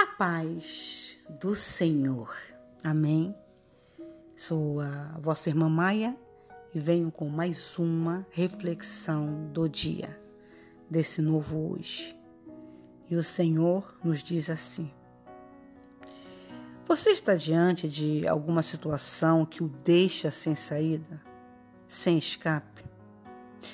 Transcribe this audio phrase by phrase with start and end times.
[0.00, 2.34] A paz do Senhor.
[2.82, 3.34] Amém.
[4.34, 6.16] Sou a vossa irmã Maia
[6.74, 10.18] e venho com mais uma reflexão do dia,
[10.88, 12.18] desse novo hoje.
[13.10, 14.90] E o Senhor nos diz assim:
[16.86, 21.20] Você está diante de alguma situação que o deixa sem saída,
[21.86, 22.86] sem escape,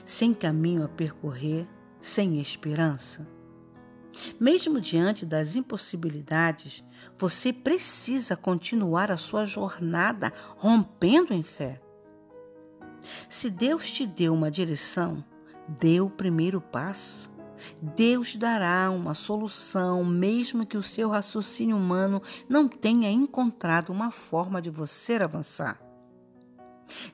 [0.05, 1.69] sem caminho a percorrer,
[2.01, 3.36] sem esperança?
[4.39, 6.85] Mesmo diante das impossibilidades,
[7.19, 11.81] você precisa continuar a sua jornada rompendo em fé.
[13.29, 15.25] Se Deus te deu uma direção,
[15.69, 17.31] dê o primeiro passo.
[17.81, 24.61] Deus dará uma solução, mesmo que o seu raciocínio humano não tenha encontrado uma forma
[24.61, 25.81] de você avançar.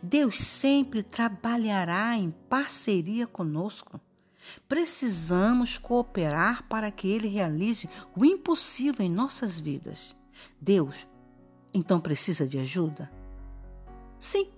[0.02, 4.00] Deus sempre trabalhará em parceria conosco.
[4.68, 10.16] Precisamos cooperar para que Ele realize o impossível em nossas vidas.
[10.60, 11.06] Deus,
[11.72, 13.10] então, precisa de ajuda?
[14.18, 14.50] Sim,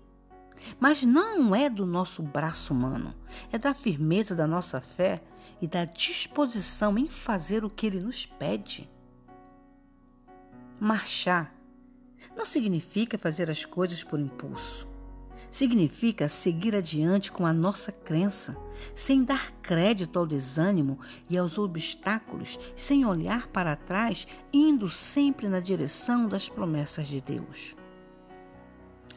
[0.79, 3.15] mas não é do nosso braço humano,
[3.53, 5.23] é da firmeza da nossa fé
[5.61, 8.91] e da disposição em fazer o que Ele nos pede.
[10.81, 11.55] Marchar
[12.37, 14.94] não significa fazer as coisas por impulso
[15.55, 18.57] significa seguir adiante com a nossa crença,
[18.93, 20.99] sem dar crédito ao desânimo
[21.31, 27.77] e aos obstáculos, sem olhar para trás, indo sempre na direção das promessas de Deus.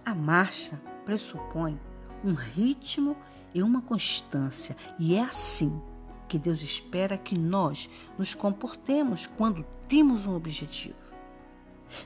[0.05, 1.79] A marcha pressupõe
[2.23, 3.17] um ritmo
[3.51, 5.81] e uma constância, e é assim
[6.27, 11.01] que Deus espera que nós nos comportemos quando temos um objetivo.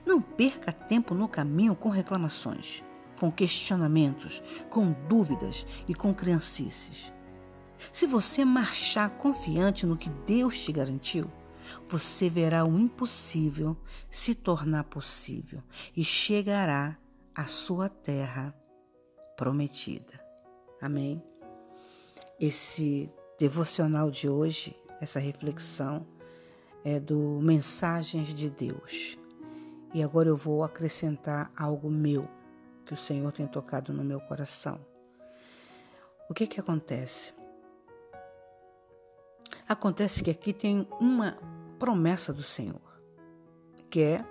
[0.06, 2.82] Não perca tempo no caminho com reclamações
[3.22, 7.14] com questionamentos, com dúvidas e com criancices.
[7.94, 11.32] Se você marchar confiante no que Deus te garantiu,
[11.88, 13.78] você verá o impossível
[14.10, 15.62] se tornar possível
[15.96, 16.98] e chegará
[17.36, 18.56] à sua terra
[19.38, 20.20] prometida.
[20.82, 21.24] Amém?
[22.40, 26.08] Esse devocional de hoje, essa reflexão,
[26.84, 29.16] é do Mensagens de Deus.
[29.94, 32.28] E agora eu vou acrescentar algo meu
[32.86, 34.80] que o Senhor tem tocado no meu coração.
[36.30, 37.34] O que que acontece?
[39.68, 41.38] Acontece que aqui tem uma
[41.80, 43.02] promessa do Senhor,
[43.90, 44.26] que é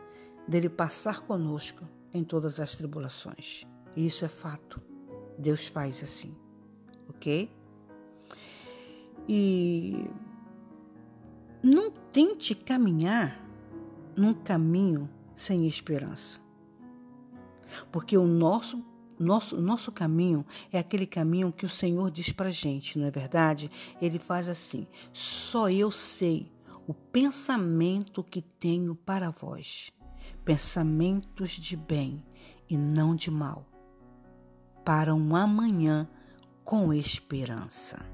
[0.46, 3.66] dele passar conosco em todas as tribulações.
[3.96, 4.80] E isso é fato.
[5.38, 6.36] Deus faz assim,
[7.08, 7.50] ok?
[9.28, 10.08] E
[11.62, 13.40] não tente caminhar
[14.16, 16.40] num caminho sem esperança.
[17.90, 18.84] Porque o nosso
[19.20, 23.70] nosso, nosso caminho é aquele caminho que o Senhor diz para gente, não é verdade?
[24.00, 26.50] Ele faz assim: só eu sei
[26.86, 29.92] o pensamento que tenho para vós,
[30.44, 32.24] pensamentos de bem
[32.68, 33.66] e não de mal,
[34.84, 36.08] para um amanhã
[36.64, 38.04] com esperança.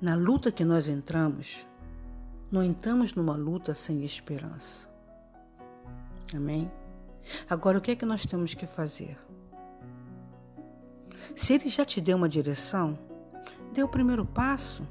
[0.00, 1.66] Na luta que nós entramos,
[2.50, 4.90] não entramos numa luta sem esperança.
[6.34, 6.70] Amém?
[7.48, 9.16] Agora, o que é que nós temos que fazer?
[11.34, 12.98] Se ele já te deu uma direção,
[13.72, 14.86] dê o primeiro passo.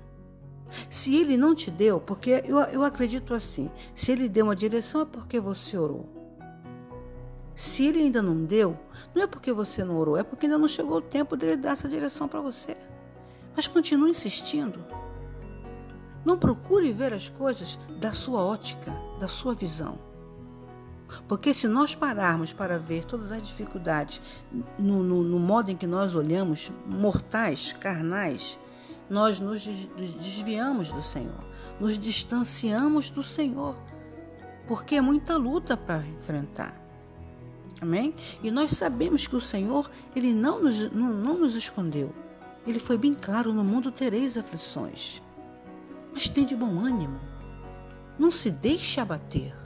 [0.89, 5.01] Se ele não te deu, porque eu, eu acredito assim: se ele deu uma direção
[5.01, 6.09] é porque você orou.
[7.53, 8.77] Se ele ainda não deu,
[9.13, 11.71] não é porque você não orou, é porque ainda não chegou o tempo dele dar
[11.71, 12.77] essa direção para você.
[13.55, 14.83] Mas continue insistindo.
[16.23, 19.99] Não procure ver as coisas da sua ótica, da sua visão.
[21.27, 24.21] Porque se nós pararmos para ver todas as dificuldades
[24.77, 28.59] no, no, no modo em que nós olhamos, mortais, carnais,
[29.09, 31.43] nós nos desviamos do Senhor,
[31.79, 33.75] nos distanciamos do Senhor,
[34.67, 36.79] porque é muita luta para enfrentar.
[37.81, 38.13] Amém?
[38.43, 42.13] E nós sabemos que o Senhor, Ele não nos, não, não nos escondeu.
[42.65, 45.21] Ele foi bem claro: no mundo tereis aflições.
[46.13, 47.19] Mas tem de bom ânimo.
[48.19, 49.60] Não se deixe abater.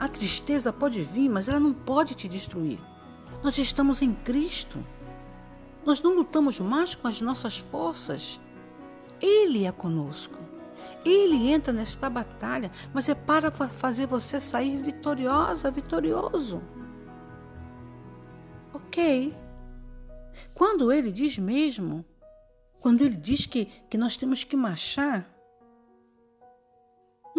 [0.00, 2.80] A tristeza pode vir, mas ela não pode te destruir.
[3.44, 4.82] Nós estamos em Cristo.
[5.84, 8.40] Nós não lutamos mais com as nossas forças.
[9.20, 10.38] Ele é conosco.
[11.04, 16.62] Ele entra nesta batalha, mas é para fazer você sair vitoriosa, vitorioso.
[18.72, 19.36] Ok.
[20.54, 22.06] Quando ele diz mesmo,
[22.80, 25.30] quando ele diz que, que nós temos que marchar,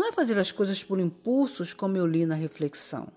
[0.01, 3.07] não é fazer as coisas por impulsos, como eu li na reflexão.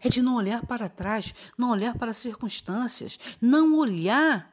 [0.00, 4.50] É de não olhar para trás, não olhar para as circunstâncias, não olhar.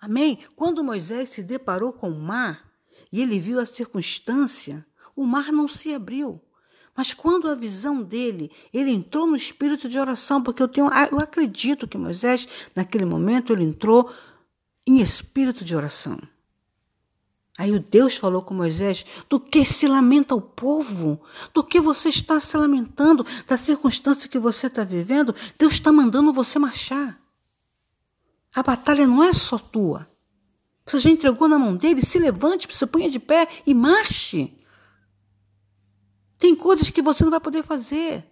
[0.00, 0.40] Amém?
[0.56, 2.72] Quando Moisés se deparou com o mar
[3.12, 4.84] e ele viu a circunstância,
[5.14, 6.42] o mar não se abriu.
[6.96, 11.20] Mas quando a visão dele, ele entrou no espírito de oração, porque eu tenho, eu
[11.20, 14.12] acredito que Moisés, naquele momento, ele entrou
[14.84, 16.18] em espírito de oração.
[17.56, 21.20] Aí o Deus falou com Moisés: do que se lamenta o povo?
[21.52, 23.24] Do que você está se lamentando?
[23.46, 25.34] Da circunstância que você está vivendo?
[25.58, 27.20] Deus está mandando você marchar.
[28.54, 30.08] A batalha não é só tua.
[30.86, 34.58] Você já entregou na mão dele, se levante, se ponha de pé e marche.
[36.38, 38.24] Tem coisas que você não vai poder fazer.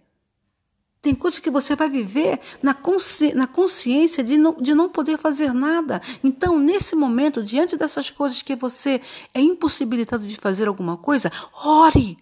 [1.03, 5.17] Tem coisas que você vai viver na, consci na consciência de não, de não poder
[5.17, 6.01] fazer nada.
[6.23, 9.01] Então, nesse momento, diante dessas coisas que você
[9.33, 11.29] é impossibilitado de fazer alguma coisa,
[11.61, 12.17] ore.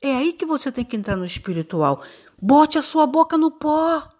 [0.00, 2.02] É aí que você tem que entrar no espiritual.
[2.40, 4.10] Bote a sua boca no pó.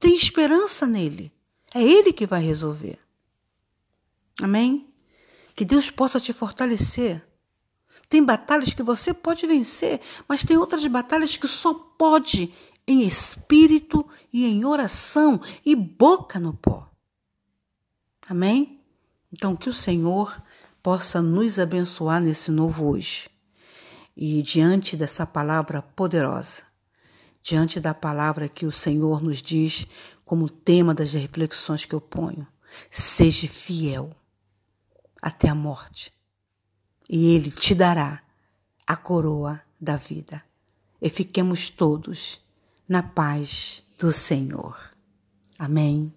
[0.00, 1.32] Tem esperança nele.
[1.72, 2.98] É ele que vai resolver.
[4.42, 4.92] Amém?
[5.54, 7.24] Que Deus possa te fortalecer.
[8.08, 12.52] Tem batalhas que você pode vencer, mas tem outras batalhas que só pode
[12.86, 16.90] em espírito e em oração e boca no pó.
[18.28, 18.80] Amém?
[19.32, 20.42] Então, que o Senhor
[20.82, 23.28] possa nos abençoar nesse novo hoje.
[24.16, 26.62] E diante dessa palavra poderosa,
[27.42, 29.86] diante da palavra que o Senhor nos diz
[30.24, 32.46] como tema das reflexões que eu ponho,
[32.90, 34.10] seja fiel
[35.20, 36.12] até a morte,
[37.08, 38.22] e Ele te dará
[38.86, 40.42] a coroa da vida.
[41.00, 42.40] E fiquemos todos
[42.88, 44.78] na paz do Senhor.
[45.58, 46.12] Amém